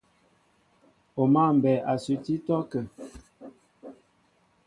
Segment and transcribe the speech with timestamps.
[1.21, 2.85] O mǎ mbɛɛ a suti ítɔ́kə́ə́.